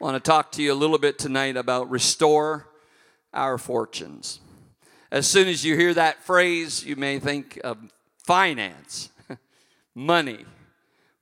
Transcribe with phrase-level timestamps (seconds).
[0.00, 2.68] I want to talk to you a little bit tonight about restore
[3.34, 4.38] our fortunes.
[5.10, 7.78] As soon as you hear that phrase, you may think of
[8.18, 9.10] finance,
[9.96, 10.44] money,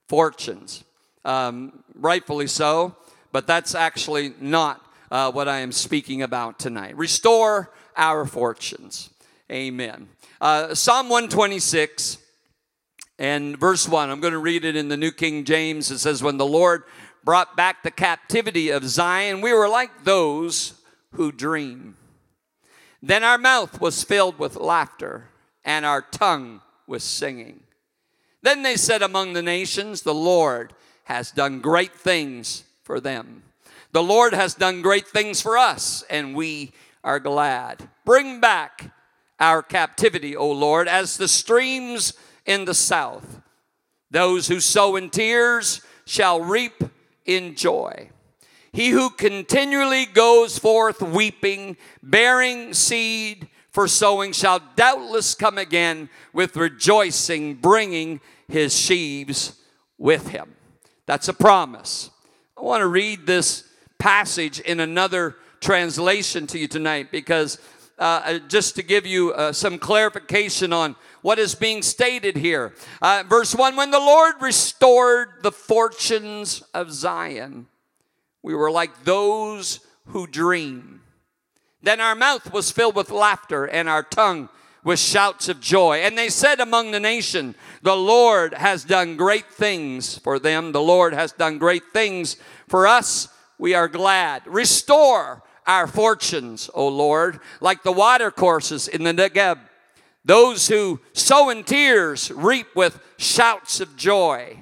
[0.07, 0.83] fortunes.
[1.25, 2.95] Um, rightfully so,
[3.31, 6.95] but that's actually not uh, what I am speaking about tonight.
[6.95, 9.09] Restore our fortunes.
[9.51, 10.07] Amen.
[10.39, 12.19] Uh, Psalm 126
[13.17, 15.89] and verse 1, I'm going to read it in the New King James.
[15.89, 16.83] It says, When the Lord
[17.27, 20.81] brought back the captivity of Zion, we were like those
[21.11, 21.97] who dream.
[23.03, 25.27] Then our mouth was filled with laughter,
[25.65, 27.63] and our tongue with singing.
[28.43, 30.73] Then they said among the nations, The Lord
[31.03, 33.43] has done great things for them.
[33.91, 36.71] The Lord has done great things for us, and we
[37.03, 37.89] are glad.
[38.05, 38.89] Bring back
[39.37, 42.13] our captivity, O Lord, as the streams
[42.45, 43.41] in the south.
[44.09, 46.83] Those who sow in tears shall reap
[47.27, 48.09] in joy.
[48.71, 56.55] He who continually goes forth weeping, bearing seed for sowing, shall doubtless come again with
[56.55, 59.59] rejoicing, bringing his sheaves
[59.97, 60.55] with him.
[61.05, 62.09] That's a promise.
[62.57, 63.63] I want to read this
[63.99, 67.59] passage in another translation to you tonight because
[67.99, 72.73] uh, uh, just to give you uh, some clarification on what is being stated here.
[73.01, 77.67] Uh, verse 1 When the Lord restored the fortunes of Zion,
[78.41, 81.01] we were like those who dream.
[81.81, 84.49] Then our mouth was filled with laughter and our tongue
[84.83, 85.97] with shouts of joy.
[85.97, 90.71] And they said among the nation, The Lord has done great things for them.
[90.71, 92.37] The Lord has done great things
[92.67, 93.27] for us.
[93.57, 94.43] We are glad.
[94.45, 99.59] Restore our fortunes, O Lord, like the water courses in the Negeb.
[100.27, 104.61] Those who sow in tears reap with shouts of joy.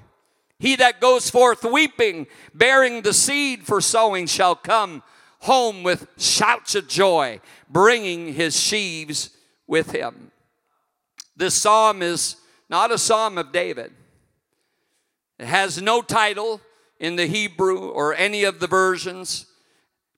[0.60, 5.02] He that goes forth weeping, bearing the seed for sowing, shall come
[5.40, 9.32] home with shouts of joy, bringing his sheaves
[9.66, 10.30] with him.
[11.36, 12.36] This psalm is
[12.70, 13.92] not a psalm of David.
[15.40, 16.62] It has no title
[17.00, 19.48] in the Hebrew or any of the versions,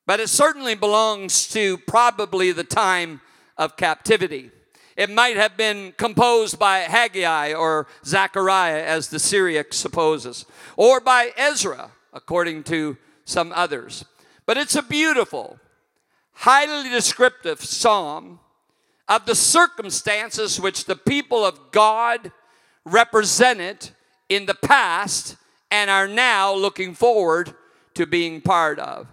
[0.05, 3.21] but it certainly belongs to probably the time
[3.57, 4.51] of captivity.
[4.97, 11.33] It might have been composed by Haggai or Zechariah, as the Syriac supposes, or by
[11.37, 14.05] Ezra, according to some others.
[14.47, 15.59] But it's a beautiful,
[16.33, 18.39] highly descriptive psalm
[19.07, 22.31] of the circumstances which the people of God
[22.83, 23.91] represented
[24.29, 25.35] in the past
[25.69, 27.53] and are now looking forward
[27.93, 29.07] to being part of.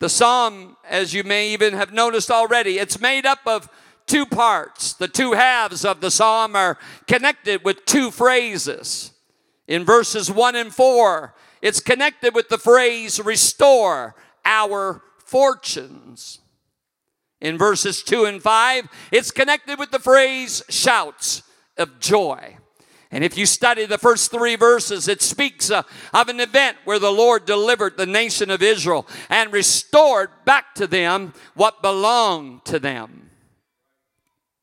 [0.00, 3.68] The psalm, as you may even have noticed already, it's made up of
[4.06, 4.94] two parts.
[4.94, 9.12] The two halves of the psalm are connected with two phrases.
[9.68, 14.14] In verses 1 and 4, it's connected with the phrase restore
[14.44, 16.38] our fortunes.
[17.40, 21.42] In verses 2 and 5, it's connected with the phrase shouts
[21.76, 22.56] of joy.
[23.10, 26.98] And if you study the first three verses, it speaks uh, of an event where
[26.98, 32.78] the Lord delivered the nation of Israel and restored back to them what belonged to
[32.78, 33.25] them.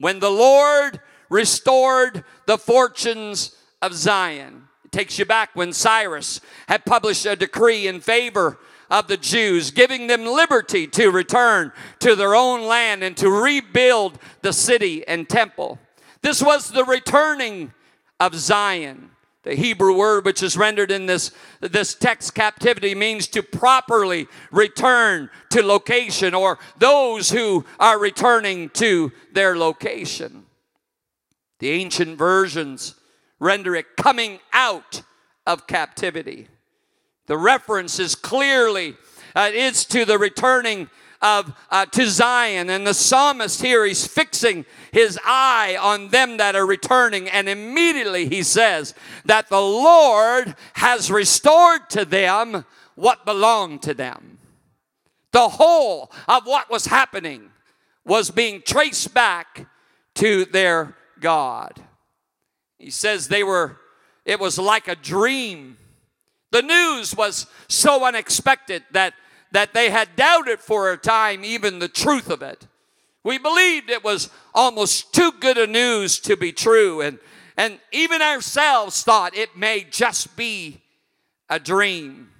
[0.03, 0.99] When the Lord
[1.29, 7.87] restored the fortunes of Zion, it takes you back when Cyrus had published a decree
[7.87, 8.59] in favor
[8.91, 14.19] of the Jews, giving them liberty to return to their own land and to rebuild
[14.41, 15.79] the city and temple.
[16.21, 17.71] This was the returning
[18.19, 19.09] of Zion.
[19.43, 25.29] The Hebrew word which is rendered in this, this text captivity means to properly return
[25.49, 30.45] to location or those who are returning to their location.
[31.59, 32.95] The ancient versions
[33.39, 35.03] render it coming out
[35.45, 36.47] of captivity.
[37.27, 38.95] The reference is clearly
[39.35, 40.89] uh, is to the returning
[41.23, 42.69] of uh, to Zion.
[42.69, 47.29] And the psalmist here, he's fixing his eye on them that are returning.
[47.29, 48.93] And immediately he says
[49.25, 54.37] that the Lord has restored to them what belonged to them.
[55.31, 57.49] The whole of what was happening
[58.05, 59.65] was being traced back
[60.15, 61.81] to their God.
[62.77, 63.77] He says they were,
[64.25, 65.77] it was like a dream.
[66.51, 69.13] The news was so unexpected that
[69.53, 72.67] that they had doubted for a time even the truth of it.
[73.23, 77.19] We believed it was almost too good a news to be true, and,
[77.55, 80.81] and even ourselves thought it may just be
[81.49, 82.31] a dream.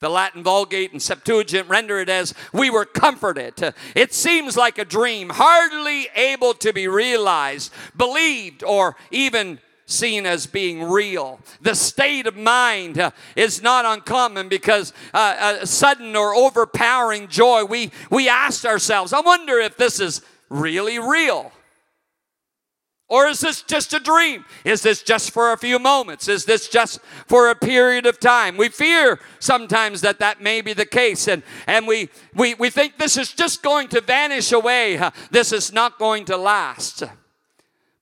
[0.00, 3.74] The Latin Vulgate and Septuagint render it as we were comforted.
[3.96, 10.46] It seems like a dream, hardly able to be realized, believed, or even seen as
[10.46, 11.40] being real.
[11.62, 17.90] The state of mind uh, is not uncommon because uh, sudden or overpowering joy, we,
[18.10, 20.20] we asked ourselves, I wonder if this is
[20.50, 21.52] really real.
[23.10, 24.44] Or is this just a dream?
[24.66, 26.28] Is this just for a few moments?
[26.28, 28.58] Is this just for a period of time?
[28.58, 32.98] We fear sometimes that that may be the case, and, and we, we, we think
[32.98, 35.00] this is just going to vanish away.
[35.30, 37.04] This is not going to last.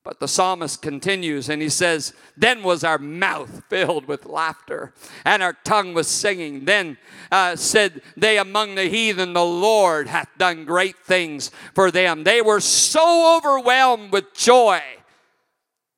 [0.06, 4.94] But the psalmist continues and he says, Then was our mouth filled with laughter,
[5.24, 6.64] and our tongue was singing.
[6.64, 6.96] Then
[7.32, 12.22] uh, said they among the heathen, The Lord hath done great things for them.
[12.22, 14.80] They were so overwhelmed with joy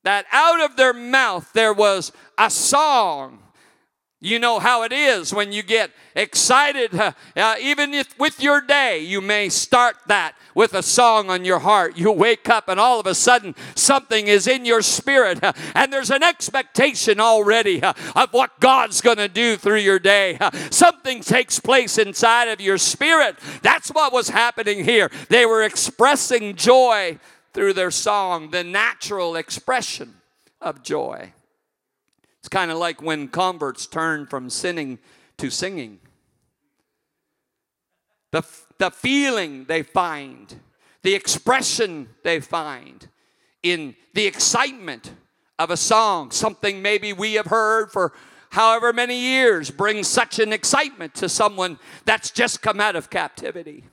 [0.04, 3.42] that out of their mouth there was a song
[4.20, 8.60] you know how it is when you get excited, uh, uh, even if with your
[8.60, 11.96] day, you may start that with a song on your heart.
[11.96, 15.92] You wake up and all of a sudden something is in your spirit, uh, and
[15.92, 20.36] there's an expectation already of what God's going to do through your day.
[20.70, 23.38] Something takes place inside of your spirit.
[23.62, 25.12] That's what was happening here.
[25.28, 27.20] They were expressing joy
[27.52, 30.14] through their song, the natural expression
[30.60, 31.32] of joy.
[32.48, 35.00] It's kind of like when converts turn from sinning
[35.36, 35.98] to singing.
[38.32, 38.42] The,
[38.78, 40.58] the feeling they find,
[41.02, 43.06] the expression they find
[43.62, 45.12] in the excitement
[45.58, 48.14] of a song, something maybe we have heard for
[48.52, 53.84] however many years, brings such an excitement to someone that's just come out of captivity.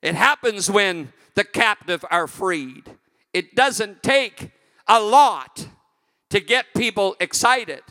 [0.00, 2.84] It happens when the captive are freed.
[3.34, 4.52] It doesn't take
[4.88, 5.68] a lot
[6.30, 7.82] to get people excited.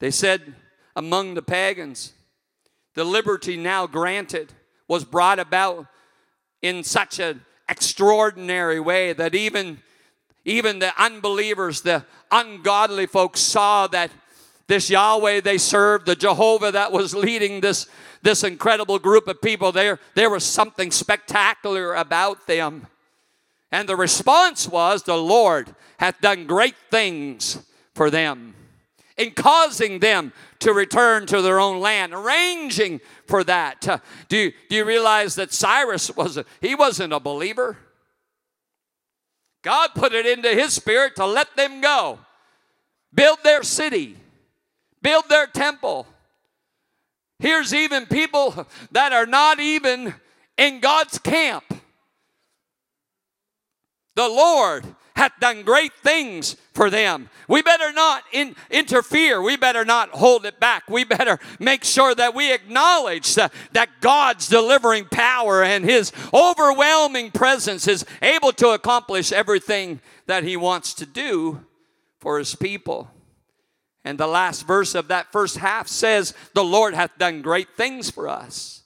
[0.00, 0.54] They said
[0.96, 2.12] among the pagans,
[2.94, 4.52] the liberty now granted
[4.86, 5.86] was brought about
[6.62, 9.80] in such an extraordinary way that even,
[10.44, 14.10] even the unbelievers, the ungodly folks saw that
[14.66, 17.86] this Yahweh they served, the Jehovah that was leading this
[18.24, 22.86] this incredible group of people, there, there was something spectacular about them.
[23.70, 27.64] And the response was, The Lord hath done great things
[27.94, 28.54] for them
[29.16, 33.86] in causing them to return to their own land, arranging for that.
[33.86, 37.76] Uh, do, you, do you realize that Cyrus was a, he wasn't a believer?
[39.62, 42.18] God put it into his spirit to let them go,
[43.12, 44.16] build their city,
[45.04, 46.08] build their temple,
[47.38, 50.14] Here's even people that are not even
[50.56, 51.64] in God's camp.
[54.16, 54.84] The Lord
[55.16, 57.28] hath done great things for them.
[57.48, 59.42] We better not in, interfere.
[59.42, 60.88] We better not hold it back.
[60.88, 67.30] We better make sure that we acknowledge that, that God's delivering power and His overwhelming
[67.30, 71.64] presence is able to accomplish everything that He wants to do
[72.20, 73.10] for His people.
[74.04, 78.10] And the last verse of that first half says, The Lord hath done great things
[78.10, 78.82] for us,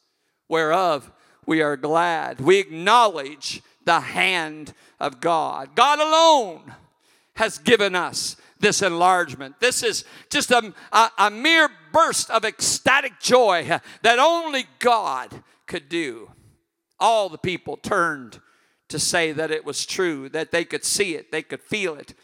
[0.49, 1.11] whereof
[1.45, 2.41] we are glad.
[2.41, 5.75] We acknowledge the hand of God.
[5.75, 6.75] God alone
[7.35, 9.61] has given us this enlargement.
[9.61, 15.89] This is just a, a, a mere burst of ecstatic joy that only God could
[15.89, 16.31] do.
[17.01, 18.41] All the people turned
[18.89, 22.15] to say that it was true, that they could see it, they could feel it.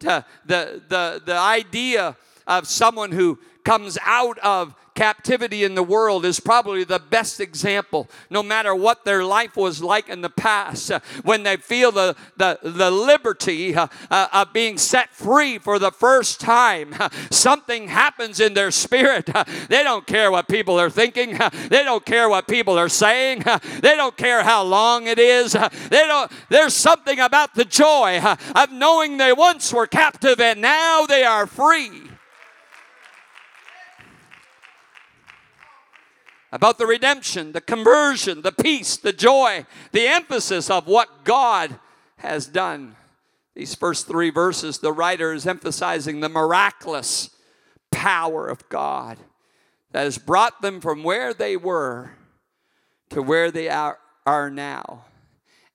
[0.00, 6.24] The, the, the, the idea of someone who comes out of captivity in the world
[6.24, 10.90] is probably the best example, no matter what their life was like in the past.
[10.90, 15.78] Uh, when they feel the, the, the liberty uh, uh, of being set free for
[15.78, 19.34] the first time, uh, something happens in their spirit.
[19.34, 22.88] Uh, they don't care what people are thinking, uh, they don't care what people are
[22.88, 23.42] saying,
[23.80, 25.52] they don't care how long it is.
[25.52, 28.20] they don't, there's something about the joy
[28.54, 32.13] of knowing they once were captive and now they are free.
[36.54, 41.80] About the redemption, the conversion, the peace, the joy, the emphasis of what God
[42.18, 42.94] has done.
[43.56, 47.30] These first three verses, the writer is emphasizing the miraculous
[47.90, 49.18] power of God
[49.90, 52.12] that has brought them from where they were
[53.10, 55.06] to where they are, are now.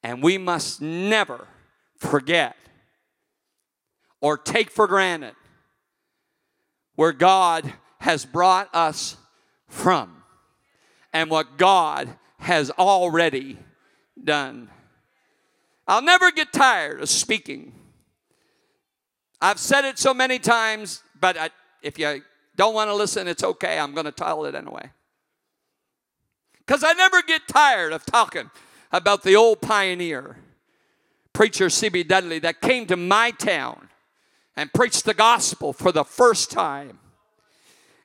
[0.01, 1.49] And we must never
[1.97, 2.55] forget
[4.21, 5.35] or take for granted
[6.95, 9.17] where God has brought us
[9.67, 10.18] from
[11.13, 13.57] and what God has already
[14.21, 14.69] done.
[15.87, 17.73] I'll never get tired of speaking.
[19.41, 21.49] I've said it so many times, but I,
[21.81, 22.21] if you
[22.55, 23.79] don't want to listen, it's okay.
[23.79, 24.91] I'm going to tell it anyway.
[26.59, 28.51] Because I never get tired of talking
[28.91, 30.37] about the old pioneer,
[31.33, 32.03] preacher C.B.
[32.03, 33.89] Dudley, that came to my town
[34.55, 36.99] and preached the gospel for the first time.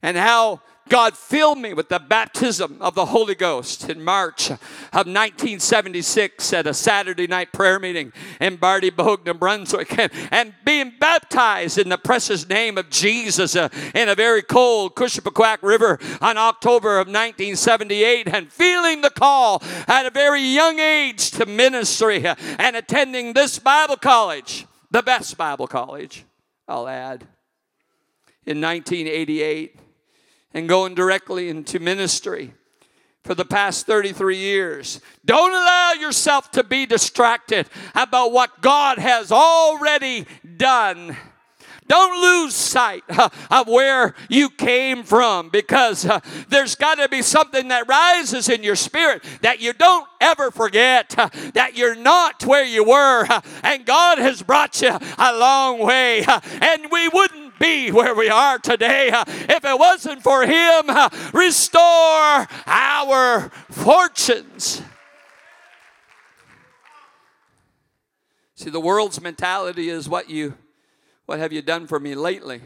[0.02, 4.58] And how God filled me with the baptism of the Holy Ghost in March of
[4.92, 11.78] 1976 at a Saturday night prayer meeting in Bartibogue, New Brunswick, and, and being baptized
[11.78, 16.98] in the precious name of Jesus uh, in a very cold Kouchibouguac River on October
[16.98, 22.76] of 1978, and feeling the call at a very young age to ministry uh, and
[22.76, 26.24] attending this Bible college, the best Bible college,
[26.68, 27.26] I'll add,
[28.44, 29.80] in 1988
[30.54, 32.54] and going directly into ministry
[33.24, 35.00] for the past 33 years.
[35.24, 41.16] Don't allow yourself to be distracted about what God has already done.
[41.86, 47.20] Don't lose sight uh, of where you came from because uh, there's got to be
[47.20, 52.44] something that rises in your spirit that you don't ever forget uh, that you're not
[52.46, 53.26] where you were
[53.62, 58.58] and God has brought you a long way and we wouldn't be where we are
[58.58, 60.90] today if it wasn't for Him.
[61.32, 64.82] Restore our fortunes.
[68.56, 70.54] See, the world's mentality is what you,
[71.26, 72.60] what have you done for me lately?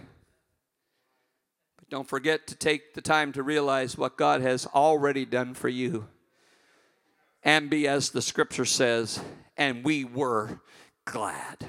[1.79, 5.69] But don't forget to take the time to realize what God has already done for
[5.69, 6.07] you.
[7.43, 9.21] And be, as the scripture says,
[9.57, 10.61] and we were
[11.05, 11.65] glad.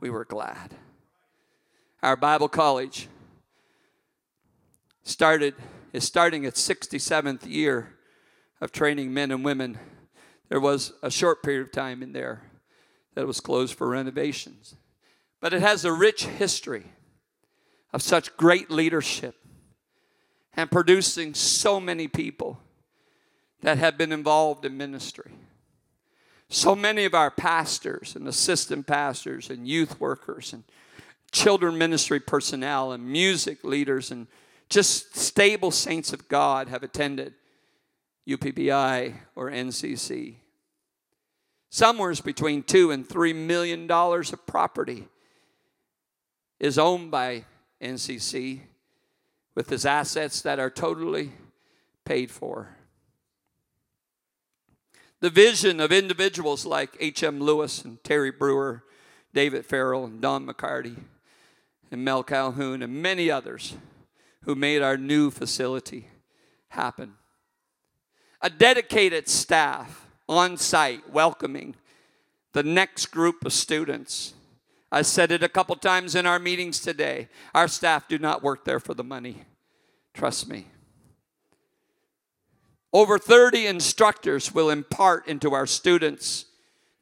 [0.00, 0.74] We were glad
[2.04, 3.08] our Bible college
[5.04, 5.54] started
[5.94, 7.94] is starting its 67th year
[8.60, 9.78] of training men and women.
[10.50, 12.42] There was a short period of time in there
[13.14, 14.76] that was closed for renovations.
[15.40, 16.92] But it has a rich history
[17.90, 19.36] of such great leadership
[20.54, 22.60] and producing so many people
[23.62, 25.32] that have been involved in ministry.
[26.50, 30.64] So many of our pastors and assistant pastors and youth workers and
[31.34, 34.28] children ministry personnel and music leaders and
[34.70, 37.34] just stable saints of God have attended
[38.26, 40.36] UPBI or NCC.
[41.70, 45.08] Somewhere between two and three million dollars of property
[46.60, 47.44] is owned by
[47.82, 48.60] NCC
[49.56, 51.32] with his assets that are totally
[52.04, 52.76] paid for.
[55.18, 57.40] The vision of individuals like H.M.
[57.40, 58.84] Lewis and Terry Brewer,
[59.32, 60.96] David Farrell, and Don McCarty
[61.90, 63.74] and Mel Calhoun and many others
[64.42, 66.08] who made our new facility
[66.68, 67.14] happen.
[68.40, 71.74] A dedicated staff on site welcoming
[72.52, 74.34] the next group of students.
[74.92, 77.28] I said it a couple times in our meetings today.
[77.54, 79.42] Our staff do not work there for the money.
[80.12, 80.68] Trust me.
[82.92, 86.44] Over 30 instructors will impart into our students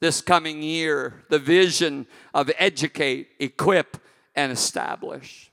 [0.00, 3.98] this coming year the vision of educate, equip,
[4.34, 5.50] and establish.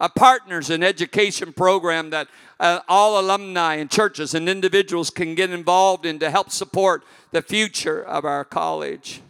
[0.00, 2.28] A partners in education program that
[2.60, 7.02] uh, all alumni and churches and individuals can get involved in to help support
[7.32, 9.22] the future of our college.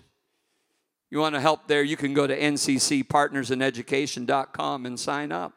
[1.11, 5.55] You want to help there, you can go to nccpartnersineducation.com and sign up.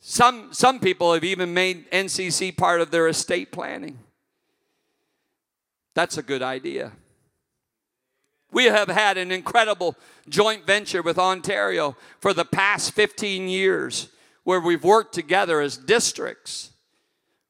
[0.00, 3.98] Some, some people have even made NCC part of their estate planning.
[5.94, 6.92] That's a good idea.
[8.52, 9.96] We have had an incredible
[10.28, 14.08] joint venture with Ontario for the past 15 years
[14.44, 16.70] where we've worked together as districts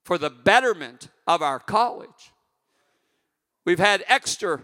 [0.04, 2.32] for the betterment of our college.
[3.64, 4.62] We've had extra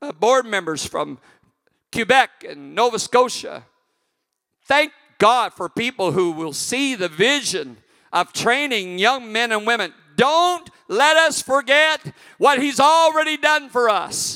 [0.00, 1.18] uh, board members from
[1.92, 3.64] Quebec and Nova Scotia.
[4.66, 7.78] Thank God for people who will see the vision
[8.12, 9.92] of training young men and women.
[10.16, 12.00] Don't let us forget
[12.38, 14.33] what He's already done for us.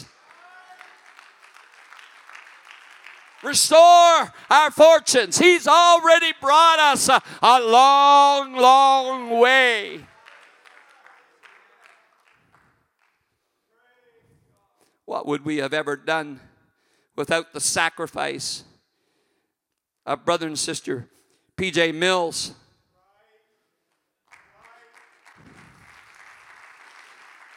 [3.42, 5.38] Restore our fortunes.
[5.38, 10.00] He's already brought us a, a long, long way.
[15.04, 16.40] What would we have ever done
[17.16, 18.64] without the sacrifice
[20.04, 21.08] of brother and sister
[21.56, 22.52] PJ Mills?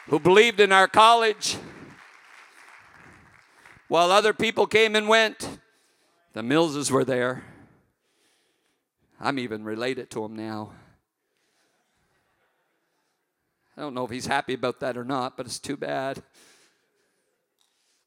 [0.07, 1.57] Who believed in our college
[3.91, 5.59] while other people came and went.
[6.33, 7.43] The Millses were there.
[9.19, 10.71] I'm even related to him now.
[13.75, 16.23] I don't know if he's happy about that or not, but it's too bad.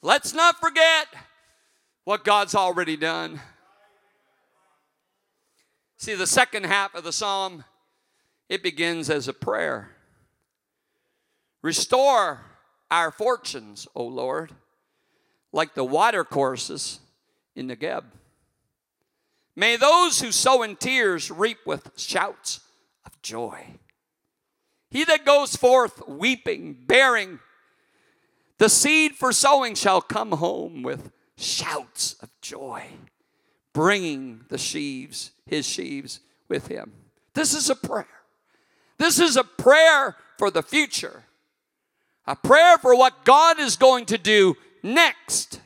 [0.00, 1.06] Let's not forget
[2.04, 3.40] what God's already done.
[5.96, 7.64] See, the second half of the psalm,
[8.48, 9.90] it begins as a prayer.
[11.62, 12.40] Restore
[12.90, 14.52] our fortunes, O Lord,
[15.52, 17.00] like the watercourses
[17.54, 18.04] in Negeb.
[19.56, 22.60] May those who sow in tears reap with shouts
[23.06, 23.64] of joy.
[24.90, 27.38] He that goes forth weeping, bearing
[28.58, 32.84] the seed for sowing shall come home with shouts of joy,
[33.72, 36.92] bringing the sheaves, his sheaves, with him.
[37.34, 38.06] This is a prayer.
[38.98, 41.24] This is a prayer for the future,
[42.26, 45.60] a prayer for what God is going to do next,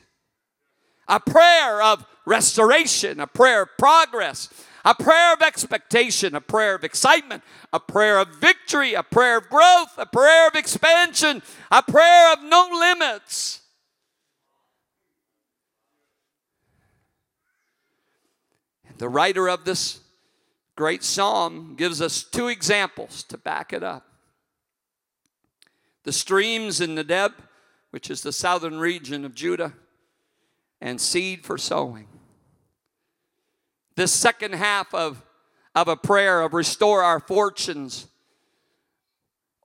[1.09, 4.47] a prayer of restoration, a prayer of progress,
[4.85, 9.49] a prayer of expectation, a prayer of excitement, a prayer of victory, a prayer of
[9.49, 13.61] growth, a prayer of expansion, a prayer of no limits.
[18.99, 20.01] The writer of this
[20.75, 24.05] great psalm gives us two examples to back it up.
[26.03, 27.33] The streams in Nedeb,
[27.91, 29.73] which is the southern region of Judah,
[30.81, 32.07] and seed for sowing.
[33.95, 35.21] This second half of,
[35.75, 38.07] of a prayer of restore our fortunes,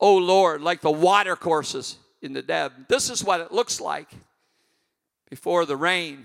[0.00, 2.88] oh Lord, like the water courses in the Nedeb.
[2.88, 4.08] This is what it looks like
[5.30, 6.24] before the rain.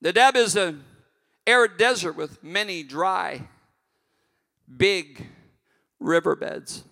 [0.00, 0.84] The Nedeb is an
[1.46, 3.48] arid desert with many dry,
[4.76, 5.26] big
[5.98, 6.84] riverbeds.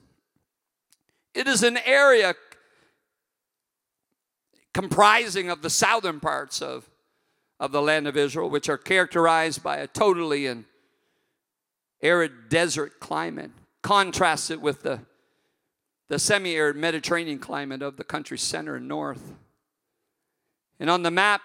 [1.35, 2.35] It is an area
[4.76, 6.90] comprising of the southern parts of,
[7.59, 10.66] of the land of Israel, which are characterized by a totally and
[12.02, 13.52] arid desert climate,
[13.83, 15.00] contrasted with the,
[16.09, 19.33] the semi arid Mediterranean climate of the country's center and north.
[20.78, 21.40] And on the map,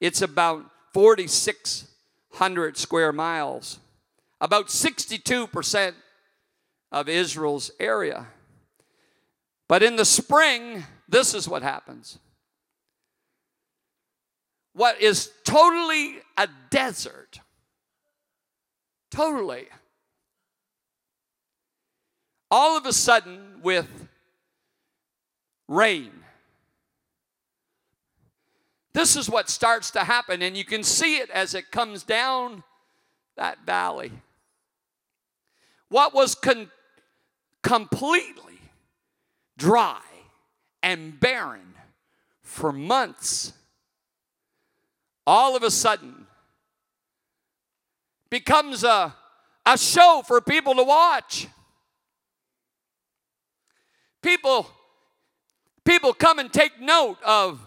[0.00, 3.78] it's about 4,600 square miles,
[4.40, 5.94] about 62%
[6.90, 8.26] of Israel's area.
[9.68, 12.18] But in the spring, this is what happens.
[14.80, 17.40] What is totally a desert,
[19.10, 19.66] totally,
[22.50, 24.08] all of a sudden with
[25.68, 26.12] rain.
[28.94, 32.62] This is what starts to happen, and you can see it as it comes down
[33.36, 34.12] that valley.
[35.90, 36.70] What was con-
[37.62, 38.60] completely
[39.58, 40.00] dry
[40.82, 41.74] and barren
[42.40, 43.52] for months,
[45.30, 46.26] all of a sudden
[48.30, 49.14] becomes a,
[49.64, 51.46] a show for people to watch.
[54.22, 54.66] People,
[55.84, 57.60] people come and take note of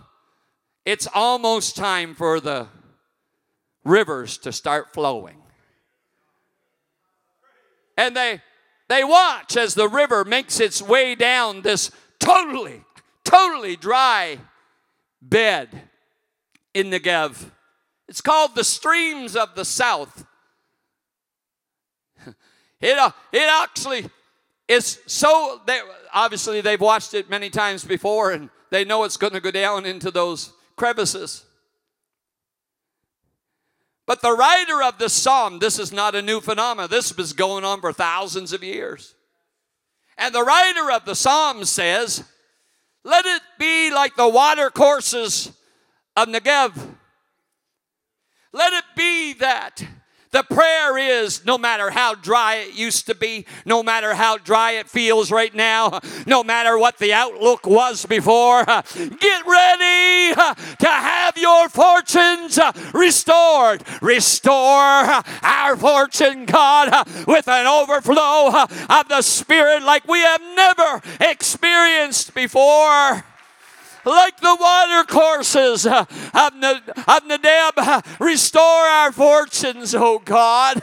[0.86, 2.68] it's almost time for the
[3.86, 5.38] rivers to start flowing.
[7.98, 8.42] And they
[8.90, 12.84] they watch as the river makes its way down this totally
[13.24, 14.38] totally dry
[15.22, 15.70] bed
[16.74, 17.52] in the Negev.
[18.08, 20.26] It's called the streams of the south.
[22.82, 24.10] It, uh, it actually
[24.68, 25.80] is so, they,
[26.14, 29.86] obviously, they've watched it many times before and they know it's going to go down
[29.86, 31.46] into those crevices.
[34.06, 36.90] But the writer of the psalm, this is not a new phenomenon.
[36.90, 39.16] This has been going on for thousands of years.
[40.18, 42.24] And the writer of the psalm says,
[43.04, 45.52] Let it be like the water courses
[46.16, 46.96] of Negev.
[48.52, 49.84] Let it be that
[50.34, 54.72] the prayer is no matter how dry it used to be, no matter how dry
[54.72, 61.38] it feels right now, no matter what the outlook was before, get ready to have
[61.38, 62.60] your fortunes
[62.94, 63.84] restored.
[64.02, 72.34] Restore our fortune, God, with an overflow of the Spirit like we have never experienced
[72.34, 73.24] before
[74.06, 76.54] like the water courses uh, of,
[77.28, 77.72] Nedeb.
[77.78, 80.82] Uh, restore our fortunes, O God.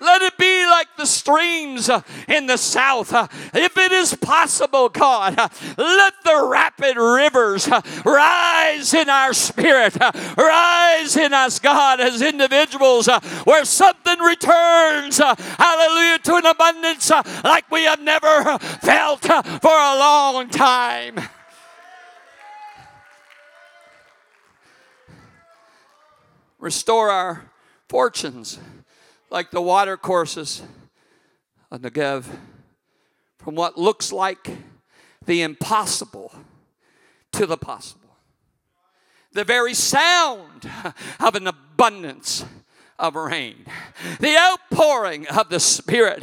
[0.00, 3.12] Let it be like the streams uh, in the south.
[3.12, 9.32] Uh, if it is possible, God, uh, let the rapid rivers uh, rise in our
[9.32, 16.46] spirit, uh, rise in us, God, as individuals, uh, where something returns, hallelujah, to an
[16.46, 17.10] abundance
[17.42, 21.18] like we have never felt for a long time.
[26.60, 27.50] Restore our
[27.88, 28.58] fortunes
[29.30, 30.62] like the water courses
[31.70, 32.24] of Negev,
[33.38, 34.50] from what looks like
[35.26, 36.34] the impossible
[37.32, 38.16] to the possible.
[39.32, 40.70] The very sound
[41.20, 42.44] of an abundance
[42.98, 43.64] of rain,
[44.18, 46.22] the outpouring of the Spirit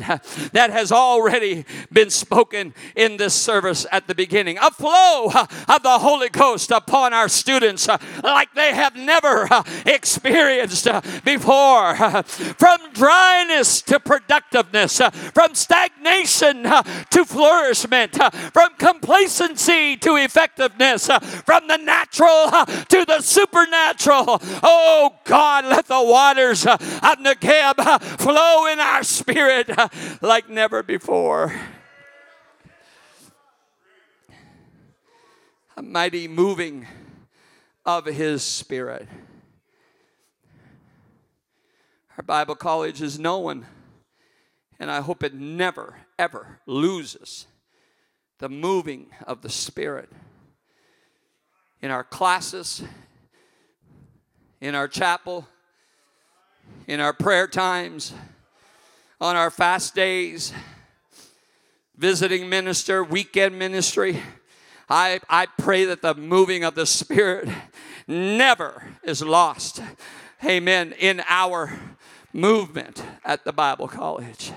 [0.52, 6.00] that has already been spoken in this service at the beginning, a flow of the
[6.00, 7.88] Holy Ghost upon our students
[8.24, 9.48] like they have never
[9.86, 10.88] experienced
[11.24, 11.96] before.
[11.96, 15.00] From dryness to productiveness,
[15.34, 18.16] from stagnation to flourishment,
[18.54, 21.08] from complacency to effectiveness,
[21.46, 22.50] from the natural
[22.90, 24.42] to the supernatural.
[24.64, 29.88] Oh God, let the waters Uh, of Negeb uh, flow in our spirit uh,
[30.22, 31.54] like never before.
[35.78, 36.88] A mighty moving
[37.86, 39.08] of His Spirit.
[42.18, 43.66] Our Bible college is known,
[44.80, 47.46] and I hope it never, ever loses
[48.40, 50.10] the moving of the Spirit
[51.82, 52.82] in our classes,
[54.62, 55.48] in our chapel,
[56.88, 58.14] in our prayer times,
[59.20, 60.54] on our fast days,
[61.98, 64.22] visiting minister, weekend ministry.
[64.90, 67.50] I, I pray that the moving of the Spirit
[68.08, 69.82] never is lost.
[70.44, 70.94] Amen.
[71.00, 71.80] In our
[72.34, 74.52] movement at the Bible College.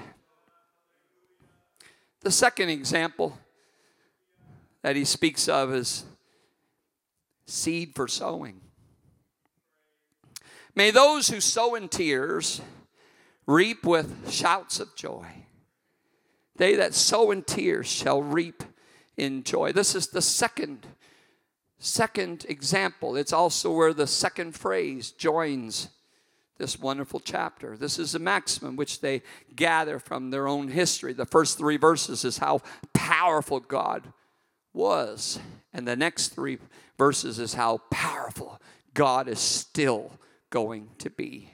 [2.21, 3.39] The second example
[4.83, 6.05] that he speaks of is
[7.47, 8.61] seed for sowing.
[10.79, 12.61] May those who sow in tears
[13.49, 15.27] reap with shouts of joy.
[16.55, 18.63] They that sow in tears shall reap
[19.17, 19.73] in joy.
[19.73, 20.87] This is the second
[21.81, 23.17] second example.
[23.17, 25.89] It's also where the second phrase joins
[26.59, 27.77] this wonderful chapter.
[27.77, 29.23] This is a maximum which they
[29.57, 31.13] gather from their own history.
[31.13, 32.61] The first three verses is how
[32.93, 34.13] powerful God
[34.73, 35.41] was,
[35.73, 36.59] and the next three
[36.97, 38.61] verses is how powerful
[38.95, 40.13] God is still
[40.51, 41.53] going to be.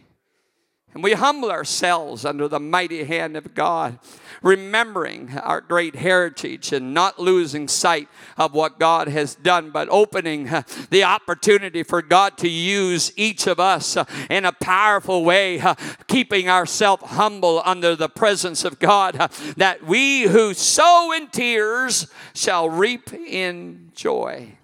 [0.94, 3.98] And we humble ourselves under the mighty hand of God,
[4.42, 10.48] remembering our great heritage and not losing sight of what God has done, but opening
[10.90, 13.96] the opportunity for God to use each of us
[14.30, 15.60] in a powerful way,
[16.06, 19.14] keeping ourselves humble under the presence of God,
[19.56, 24.58] that we who sow in tears shall reap in joy.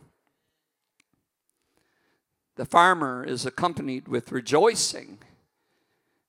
[2.60, 5.20] The farmer is accompanied with rejoicing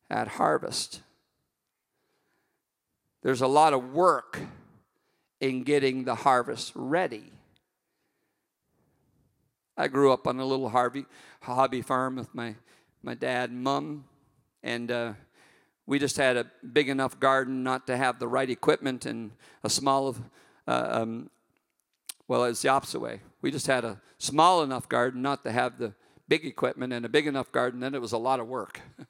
[0.10, 1.02] at harvest.
[3.22, 4.39] There's a lot of work
[5.41, 7.34] in getting the harvest ready.
[9.76, 12.56] I grew up on a little hobby farm with my,
[13.04, 14.06] my dad and mom,
[14.63, 15.13] and uh,
[15.86, 19.32] we just had a big enough garden not to have the right equipment and
[19.65, 20.15] a small,
[20.65, 21.30] uh, um,
[22.30, 23.20] well, it's the opposite way.
[23.41, 25.94] We just had a small enough garden not to have the
[26.32, 28.80] big equipment and a big enough garden, then it was a lot of work.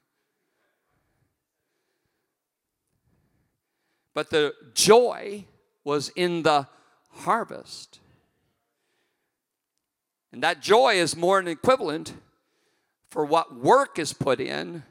[4.12, 5.44] but the joy
[5.84, 6.66] was in the
[7.10, 8.00] harvest.
[10.32, 12.14] And that joy is more an equivalent
[13.08, 14.82] for what work is put in,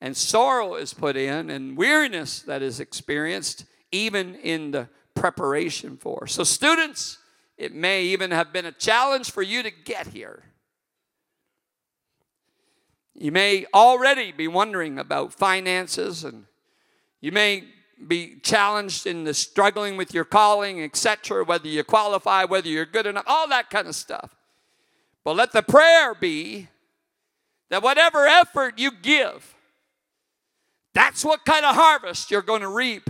[0.00, 6.26] and sorrow is put in, and weariness that is experienced, even in the preparation for.
[6.26, 7.18] So, students,
[7.56, 10.42] it may even have been a challenge for you to get here.
[13.18, 16.44] You may already be wondering about finances, and
[17.20, 17.64] you may
[18.06, 23.06] be challenged in the struggling with your calling, etc., whether you qualify, whether you're good
[23.06, 24.36] enough, all that kind of stuff.
[25.24, 26.68] But let the prayer be
[27.70, 29.54] that whatever effort you give,
[30.92, 33.08] that's what kind of harvest you're going to reap.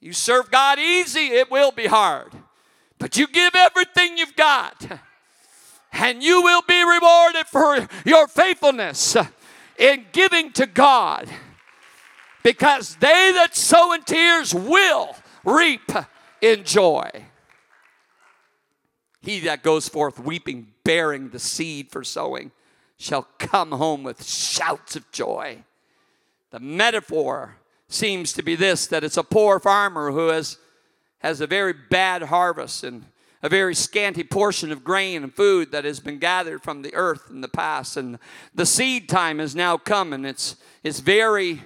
[0.00, 2.32] You serve God easy, it will be hard.
[2.98, 5.00] But you give everything you've got,
[5.92, 9.16] and you will be rewarded for your faithfulness
[9.78, 11.28] in giving to God
[12.42, 15.90] because they that sow in tears will reap
[16.40, 17.08] in joy.
[19.22, 22.50] He that goes forth weeping, bearing the seed for sowing,
[22.98, 25.64] shall come home with shouts of joy.
[26.50, 27.56] The metaphor
[27.88, 30.58] seems to be this that it's a poor farmer who has,
[31.20, 33.04] has a very bad harvest and
[33.42, 37.28] a very scanty portion of grain and food that has been gathered from the earth
[37.28, 37.96] in the past.
[37.96, 38.18] And
[38.54, 41.62] the seed time has now come, and it's, it's very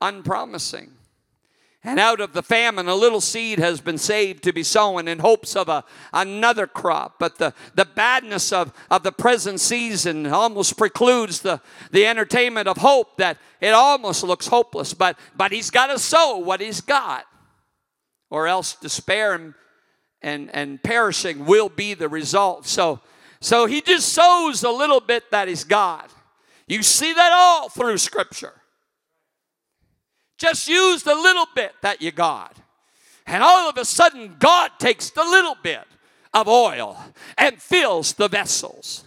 [0.00, 0.92] unpromising.
[1.84, 5.20] And out of the famine, a little seed has been saved to be sown in
[5.20, 7.18] hopes of a, another crop.
[7.18, 11.60] But the, the badness of, of the present season almost precludes the,
[11.92, 14.92] the entertainment of hope that it almost looks hopeless.
[14.92, 17.26] But, but he's got to sow what he's got,
[18.28, 19.54] or else despair and,
[20.22, 22.66] and, and perishing will be the result.
[22.66, 23.00] So,
[23.40, 26.10] so he just sows a little bit that he's got.
[26.66, 28.54] You see that all through Scripture.
[30.36, 32.56] Just use the little bit that you got.
[33.26, 35.84] And all of a sudden, God takes the little bit
[36.32, 36.96] of oil
[37.36, 39.04] and fills the vessels.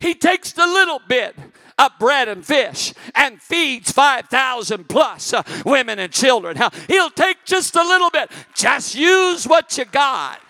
[0.00, 1.36] He takes the little bit
[1.78, 6.56] of bread and fish and feeds 5,000 plus uh, women and children.
[6.88, 8.30] He'll take just a little bit.
[8.54, 10.40] Just use what you got.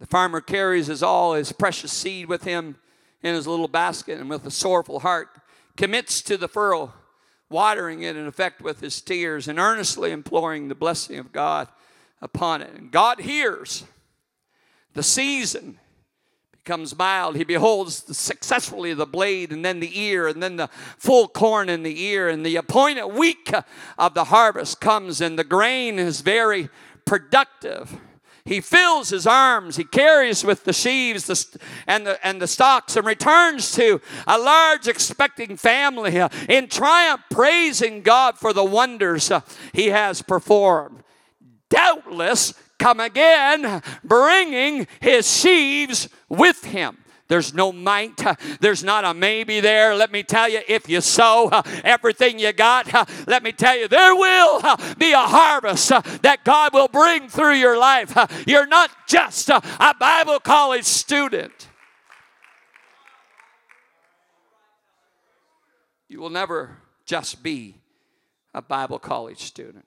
[0.00, 2.76] The farmer carries his all his precious seed with him
[3.22, 5.28] in his little basket and with a sorrowful heart
[5.76, 6.92] commits to the furrow,
[7.50, 11.68] watering it in effect with his tears and earnestly imploring the blessing of God
[12.22, 12.70] upon it.
[12.74, 13.84] And God hears.
[14.94, 15.78] The season
[16.52, 17.36] becomes mild.
[17.36, 21.82] He beholds successfully the blade and then the ear and then the full corn in
[21.82, 22.28] the ear.
[22.28, 23.50] And the appointed week
[23.98, 26.68] of the harvest comes and the grain is very
[27.04, 27.98] productive.
[28.44, 32.96] He fills his arms, he carries with the sheaves the, and, the, and the stalks,
[32.96, 39.30] and returns to a large expecting family in triumph, praising God for the wonders
[39.72, 41.02] he has performed.
[41.68, 46.96] Doubtless, come again, bringing his sheaves with him.
[47.28, 48.20] There's no might.
[48.60, 49.94] There's not a maybe there.
[49.94, 51.48] Let me tell you, if you sow
[51.84, 52.92] everything you got,
[53.28, 54.60] let me tell you, there will
[54.98, 58.16] be a harvest that God will bring through your life.
[58.48, 61.68] You're not just a Bible college student.
[66.08, 67.76] You will never just be
[68.52, 69.86] a Bible college student.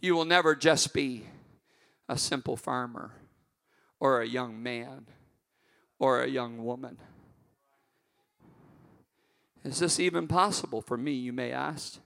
[0.00, 1.24] You will never just be
[2.08, 3.12] a simple farmer
[4.00, 5.06] or a young man
[5.98, 6.98] or a young woman.
[9.64, 11.98] Is this even possible for me, you may ask?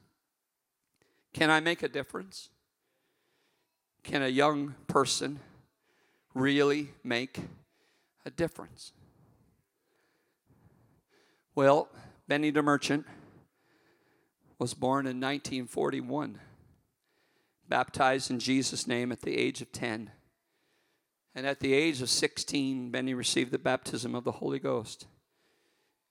[1.33, 2.51] Can I make a difference?
[4.05, 5.41] Can a young person
[6.35, 7.41] really make
[8.25, 8.93] a difference?
[11.55, 11.89] Well,
[12.29, 13.05] Benny DeMerchant
[14.59, 16.39] was born in 1941,
[17.69, 20.11] baptized in Jesus' name at the age of 10.
[21.35, 25.07] And at the age of 16, Benny received the baptism of the Holy Ghost.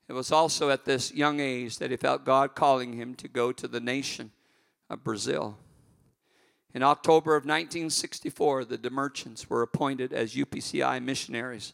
[0.07, 3.51] It was also at this young age that he felt God calling him to go
[3.51, 4.31] to the nation
[4.89, 5.57] of Brazil.
[6.73, 11.73] In October of 1964, the DeMerchants were appointed as UPCI missionaries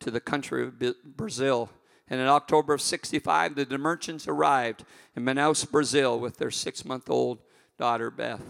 [0.00, 0.74] to the country of
[1.16, 1.70] Brazil.
[2.08, 4.84] And in October of 65, the DeMerchants arrived
[5.16, 7.40] in Manaus, Brazil with their six month old
[7.78, 8.42] daughter, Beth.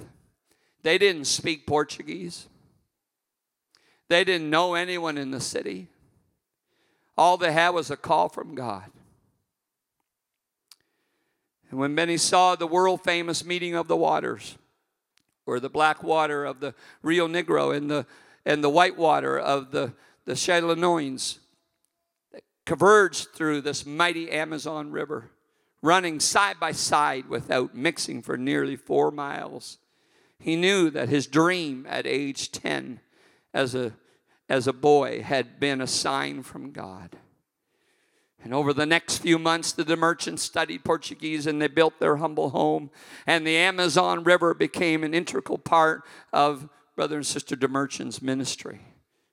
[0.85, 2.47] They didn't speak Portuguese.
[4.09, 5.89] They didn't know anyone in the city.
[7.17, 8.85] All they had was a call from God.
[11.71, 14.59] And when many saw the world famous meeting of the waters,
[15.47, 18.07] or the black water of the Rio Negro and the,
[18.45, 19.95] and the white water of the,
[20.27, 20.33] the
[22.33, 25.31] that converged through this mighty Amazon River,
[25.81, 29.79] running side by side without mixing for nearly four miles.
[30.45, 33.01] He knew that his dream at age 10
[33.55, 33.95] as a,
[34.47, 37.17] as a boy had been a sign from God.
[38.43, 42.51] And over the next few months, the DeMerchants studied Portuguese and they built their humble
[42.51, 42.91] home.
[43.27, 48.83] And the Amazon River became an integral part of Brother and Sister DeMerchant's ministry.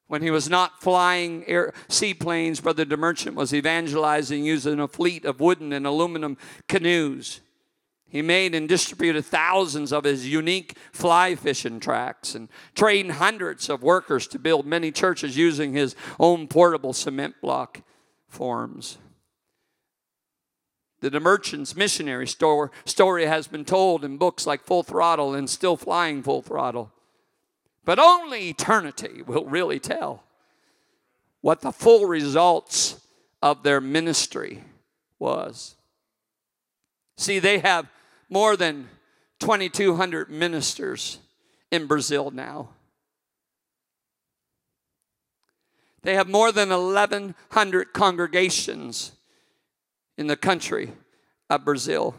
[0.07, 5.41] When he was not flying air, seaplanes, Brother DeMerchant was evangelizing using a fleet of
[5.41, 6.37] wooden and aluminum
[6.69, 7.41] canoes.
[8.11, 13.81] He made and distributed thousands of his unique fly fishing tracks and trained hundreds of
[13.81, 17.81] workers to build many churches using his own portable cement block
[18.27, 18.97] forms.
[20.99, 26.21] The DeMerchant's missionary story has been told in books like Full Throttle and Still Flying
[26.21, 26.91] Full Throttle.
[27.85, 30.23] But only eternity will really tell
[31.39, 32.99] what the full results
[33.41, 34.65] of their ministry
[35.17, 35.75] was.
[37.17, 37.87] See, they have
[38.31, 38.87] more than
[39.39, 41.19] 2,200 ministers
[41.69, 42.69] in Brazil now.
[46.03, 49.11] They have more than 1,100 congregations
[50.17, 50.93] in the country
[51.49, 52.15] of Brazil.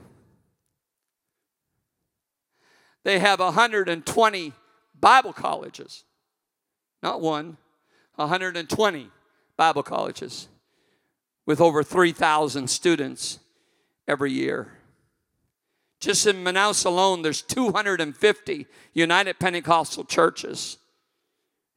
[3.05, 4.53] They have 120
[5.01, 6.05] Bible colleges,
[7.03, 7.57] not one,
[8.14, 9.11] 120
[9.57, 10.46] Bible colleges
[11.46, 13.40] with over 3,000 students
[14.07, 14.68] every year.
[16.02, 20.78] Just in Manaus alone, there's 250 United Pentecostal churches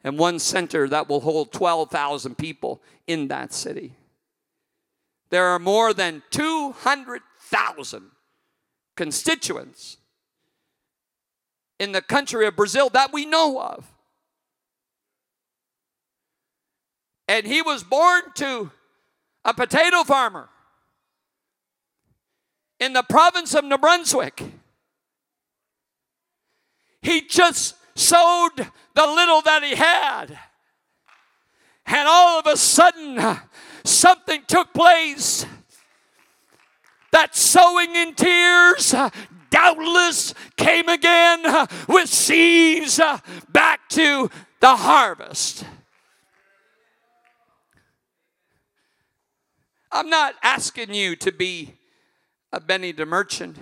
[0.03, 3.93] and one center that will hold 12,000 people in that city.
[5.29, 8.11] There are more than 200,000
[8.95, 9.97] constituents
[11.79, 13.85] in the country of Brazil that we know of.
[17.27, 18.71] And he was born to
[19.43, 20.49] a potato farmer
[22.79, 24.43] in the province of New Brunswick.
[27.01, 28.57] He just sowed
[28.93, 30.37] the little that he had.
[31.85, 33.39] And all of a sudden,
[33.83, 35.45] something took place.
[37.11, 38.93] That sowing in tears
[39.49, 42.99] doubtless came again with seeds
[43.49, 45.63] back to the harvest.
[49.91, 51.75] I'm not asking you to be
[52.55, 53.57] a Benny DeMerchant,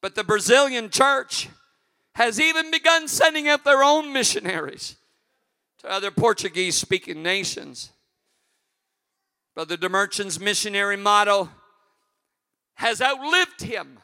[0.00, 1.48] but the Brazilian church
[2.16, 4.96] has even begun sending out their own missionaries
[5.78, 7.92] to other Portuguese speaking nations.
[9.54, 11.50] Brother DeMerchant's missionary motto
[12.74, 14.00] has outlived him,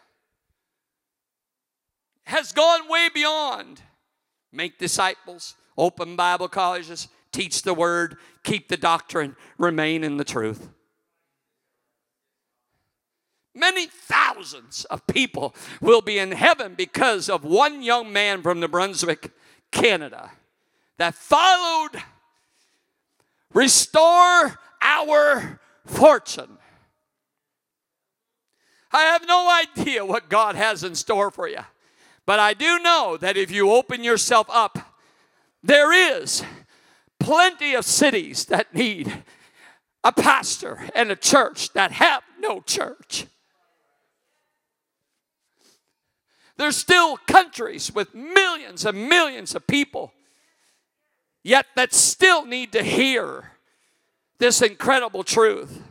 [2.26, 3.82] has gone way beyond
[4.52, 10.68] make disciples, open Bible colleges, teach the word, keep the doctrine, remain in the truth.
[13.56, 18.68] Many thousands of people will be in heaven because of one young man from New
[18.68, 19.32] Brunswick,
[19.70, 20.30] Canada,
[20.98, 22.02] that followed
[23.54, 26.58] Restore Our Fortune.
[28.92, 31.64] I have no idea what God has in store for you,
[32.26, 34.78] but I do know that if you open yourself up,
[35.62, 36.44] there is
[37.18, 39.24] plenty of cities that need
[40.04, 43.24] a pastor and a church that have no church.
[46.56, 50.12] There's still countries with millions and millions of people,
[51.42, 53.52] yet that still need to hear
[54.38, 55.82] this incredible truth.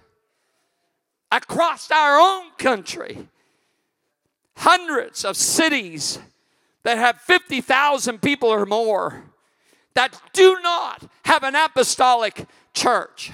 [1.31, 3.27] Across our own country,
[4.57, 6.19] hundreds of cities
[6.83, 9.23] that have 50,000 people or more
[9.95, 13.31] that do not have an apostolic church.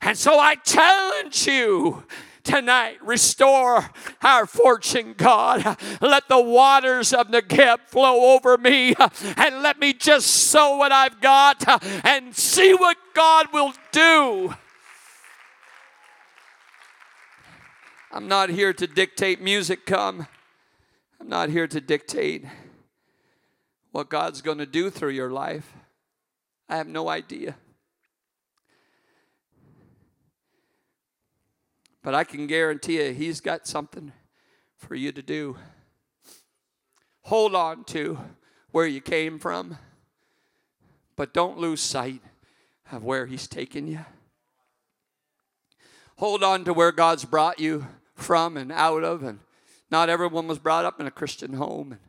[0.00, 2.04] And so I challenge you
[2.44, 2.98] tonight.
[3.02, 3.90] Restore
[4.22, 5.76] our fortune, God.
[6.00, 8.94] Let the waters of Negev flow over me
[9.36, 11.64] and let me just sow what I've got
[12.04, 14.54] and see what God will do.
[18.10, 20.26] I'm not here to dictate music, come.
[21.18, 22.44] I'm not here to dictate
[23.90, 25.72] what God's going to do through your life.
[26.68, 27.56] I have no idea.
[32.02, 34.12] But I can guarantee you, He's got something
[34.76, 35.56] for you to do.
[37.22, 38.18] Hold on to
[38.72, 39.78] where you came from,
[41.14, 42.20] but don't lose sight
[42.90, 44.00] of where He's taken you.
[46.16, 49.38] Hold on to where God's brought you from and out of, and
[49.90, 51.92] not everyone was brought up in a Christian home.
[51.92, 52.00] And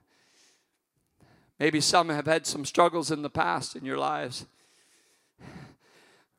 [1.60, 4.46] Maybe some have had some struggles in the past in your lives.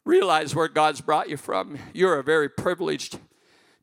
[0.05, 1.79] Realize where God's brought you from.
[1.95, 3.19] You're a very privileged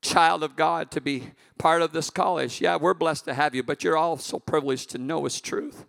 [0.01, 2.59] child of God to be part of this college.
[2.59, 5.85] Yeah, we're blessed to have you, but you're also privileged to know His truth.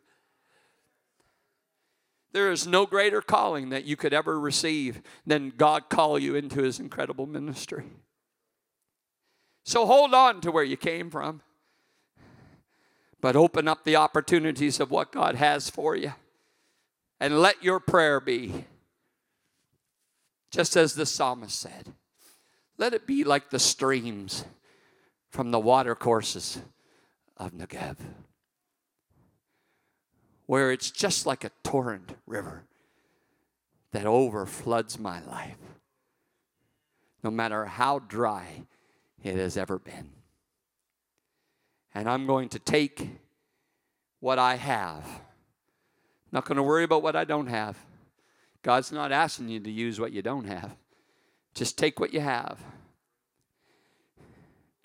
[2.32, 6.62] There is no greater calling that you could ever receive than God call you into
[6.62, 7.84] His incredible ministry.
[9.64, 11.40] So hold on to where you came from,
[13.20, 16.12] but open up the opportunities of what God has for you.
[17.20, 18.64] And let your prayer be,
[20.50, 21.92] just as the psalmist said.
[22.82, 24.44] Let it be like the streams
[25.30, 26.60] from the watercourses
[27.36, 27.96] of Negev,
[30.46, 32.64] where it's just like a torrent river
[33.92, 35.54] that overfloods my life,
[37.22, 38.64] no matter how dry
[39.22, 40.10] it has ever been.
[41.94, 43.10] And I'm going to take
[44.18, 45.06] what I have.
[46.32, 47.78] Not going to worry about what I don't have.
[48.64, 50.74] God's not asking you to use what you don't have.
[51.54, 52.58] Just take what you have.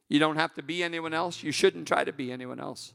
[0.10, 1.44] You don't have to be anyone else.
[1.44, 2.94] You shouldn't try to be anyone else.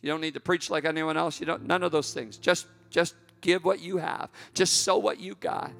[0.00, 1.40] You don't need to preach like anyone else.
[1.40, 2.36] You don't none of those things.
[2.36, 4.30] Just just give what you have.
[4.54, 5.72] Just sow what you got.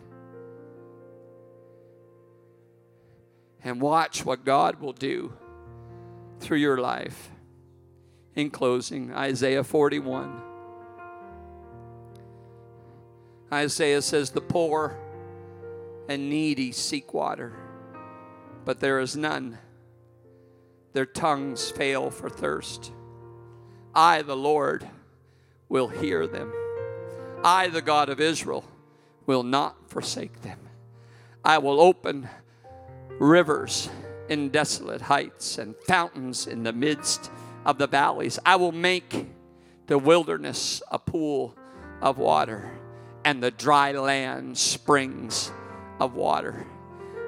[3.62, 5.32] And watch what God will do
[6.40, 7.30] through your life.
[8.34, 10.42] In closing, Isaiah 41.
[13.53, 14.99] Isaiah says, The poor
[16.09, 17.52] and needy seek water,
[18.64, 19.59] but there is none.
[20.92, 22.92] Their tongues fail for thirst.
[23.94, 24.88] I, the Lord,
[25.68, 26.52] will hear them.
[27.44, 28.64] I, the God of Israel,
[29.26, 30.59] will not forsake them.
[31.44, 32.28] I will open
[33.18, 33.88] rivers
[34.28, 37.30] in desolate heights and fountains in the midst
[37.64, 38.38] of the valleys.
[38.44, 39.26] I will make
[39.86, 41.57] the wilderness a pool
[42.00, 42.70] of water
[43.24, 45.50] and the dry land springs
[46.01, 46.66] of water.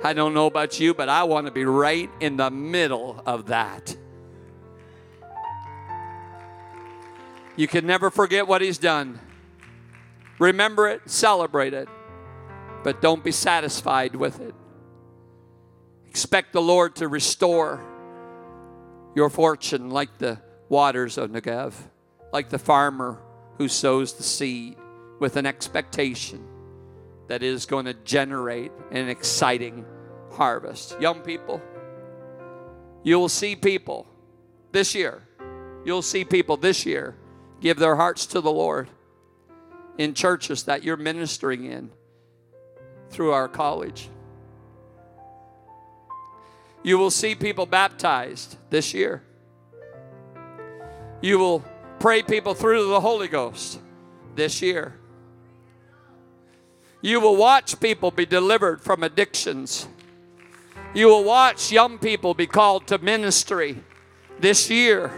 [0.03, 3.47] I don't know about you, but I want to be right in the middle of
[3.47, 3.97] that.
[7.57, 9.19] You can never forget what He's done.
[10.39, 11.89] Remember it, celebrate it,
[12.85, 14.55] but don't be satisfied with it.
[16.09, 17.83] Expect the Lord to restore
[19.17, 20.39] your fortune like the
[20.69, 21.75] waters of Negev,
[22.33, 23.21] like the farmer
[23.57, 24.77] who sows the seed
[25.19, 26.47] with an expectation
[27.29, 29.85] that is going to generate an exciting
[30.33, 30.99] harvest.
[31.01, 31.63] Young people,
[33.03, 34.07] you will see people
[34.73, 35.23] this year,
[35.85, 37.15] you'll see people this year
[37.61, 38.89] give their hearts to the Lord
[39.97, 41.91] in churches that you're ministering in
[43.11, 44.09] through our college.
[46.83, 49.23] You will see people baptized this year.
[51.21, 51.65] You will
[51.99, 53.81] pray people through the Holy Ghost
[54.37, 54.98] this year.
[57.01, 59.87] You will watch people be delivered from addictions.
[60.95, 63.83] You will watch young people be called to ministry
[64.41, 65.13] this year.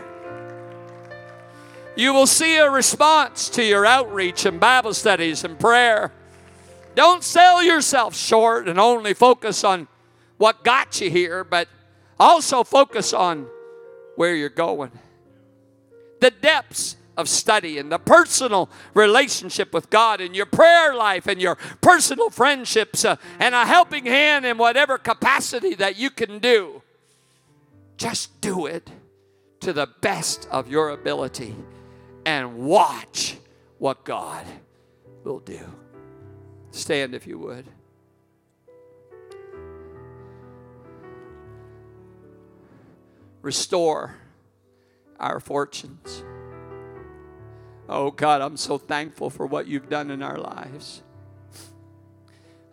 [1.96, 6.12] You will see a response to your outreach and Bible studies and prayer.
[6.94, 9.88] Don't sell yourself short and only focus on
[10.36, 11.68] what got you here, but
[12.18, 13.46] also focus on
[14.16, 14.90] where you're going.
[16.20, 21.40] The depths of study and the personal relationship with God and your prayer life and
[21.40, 26.82] your personal friendships uh, and a helping hand in whatever capacity that you can do.
[27.96, 28.90] Just do it
[29.60, 31.54] to the best of your ability
[32.24, 33.36] and watch
[33.78, 34.46] what God
[35.24, 35.60] will do.
[36.70, 37.66] Stand if you would.
[43.42, 44.16] Restore
[45.18, 46.24] our fortunes.
[47.92, 51.02] Oh God, I'm so thankful for what you've done in our lives.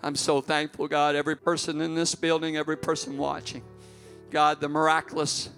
[0.03, 3.63] I'm so thankful, God, every person in this building, every person watching.
[4.29, 5.49] God, the miraculous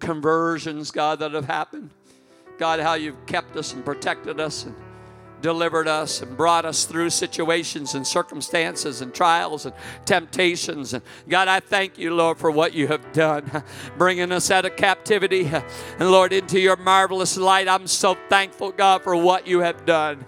[0.00, 1.90] conversions, God, that have happened.
[2.58, 4.74] God, how you've kept us and protected us and
[5.44, 9.74] delivered us and brought us through situations and circumstances and trials and
[10.06, 10.94] temptations.
[10.94, 13.62] And God, I thank you, Lord, for what you have done,
[13.98, 17.68] bringing us out of captivity and, Lord, into your marvelous light.
[17.68, 20.24] I'm so thankful, God, for what you have done.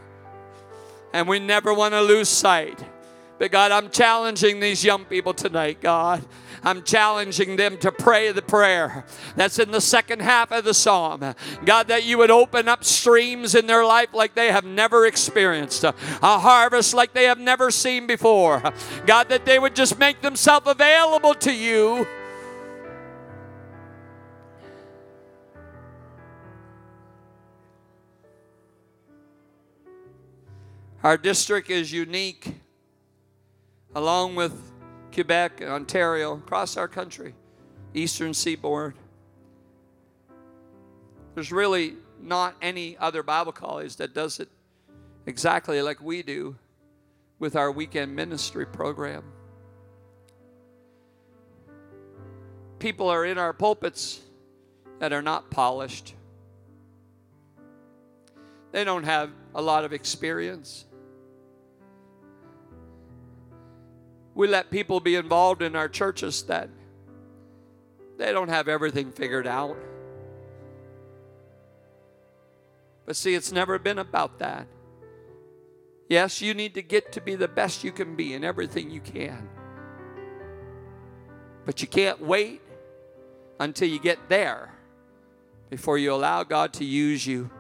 [1.15, 2.79] And we never want to lose sight.
[3.39, 6.23] But God, I'm challenging these young people tonight, God.
[6.67, 9.05] I'm challenging them to pray the prayer
[9.37, 11.37] that's in the second half of the psalm.
[11.65, 15.85] God, that you would open up streams in their life like they have never experienced,
[15.85, 18.61] a harvest like they have never seen before.
[19.07, 22.05] God, that they would just make themselves available to you.
[31.05, 32.57] Our district is unique,
[33.95, 34.73] along with
[35.17, 37.35] Quebec, Ontario, across our country,
[37.95, 38.95] eastern seaboard.
[41.35, 44.51] There's really not any other Bible college that does it
[45.25, 46.57] exactly like we do
[47.39, 49.25] with our weekend ministry program.
[52.79, 54.21] People are in our pulpits
[54.99, 56.15] that are not polished.
[58.71, 60.85] They don't have a lot of experience.
[64.37, 66.69] We let people be involved in our churches that
[68.19, 69.79] they don't have everything figured out.
[73.07, 74.67] But see, it's never been about that.
[76.11, 79.01] Yes, you need to get to be the best you can be in everything you
[79.01, 79.49] can.
[81.65, 82.61] But you can't wait
[83.59, 84.71] until you get there
[85.71, 87.51] before you allow God to use you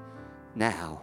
[0.54, 1.00] now.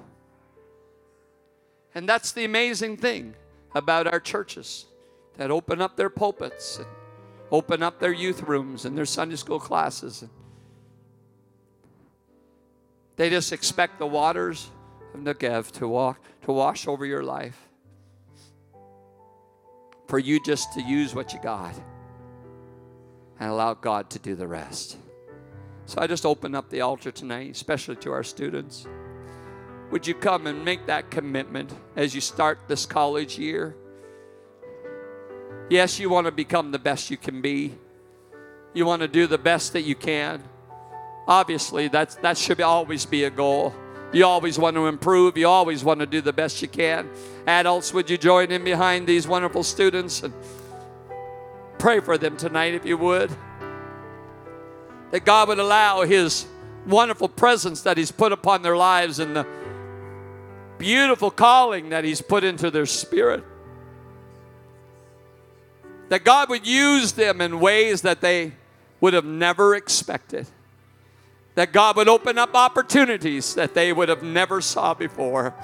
[1.96, 3.34] And that's the amazing thing
[3.74, 4.86] about our churches
[5.38, 6.88] that open up their pulpits and
[7.52, 10.24] open up their youth rooms and their Sunday school classes.
[13.16, 14.70] They just expect the waters
[15.14, 17.70] of Negev to walk to wash over your life.
[20.08, 21.74] For you just to use what you got
[23.40, 24.98] and allow God to do the rest.
[25.86, 28.88] So I just open up the altar tonight, especially to our students.
[29.92, 33.76] Would you come and make that commitment as you start this college year?
[35.74, 37.74] Yes, you want to become the best you can be.
[38.76, 40.44] You want to do the best that you can.
[41.28, 43.74] Obviously, that's, that should always be a goal.
[44.12, 45.36] You always want to improve.
[45.36, 47.10] You always want to do the best you can.
[47.48, 50.32] Adults, would you join in behind these wonderful students and
[51.80, 53.36] pray for them tonight if you would?
[55.10, 56.46] That God would allow His
[56.86, 59.48] wonderful presence that He's put upon their lives and the
[60.78, 63.44] beautiful calling that He's put into their spirit.
[66.14, 68.52] That God would use them in ways that they
[69.02, 70.46] would have never expected.
[71.56, 75.56] That God would open up opportunities that they would have never saw before.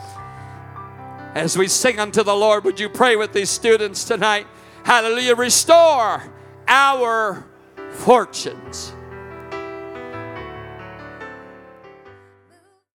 [1.36, 4.47] As we sing unto the Lord, would you pray with these students tonight?
[4.84, 5.36] Hallelujah.
[5.36, 6.24] Restore
[6.68, 7.45] our
[7.91, 8.95] fortunes.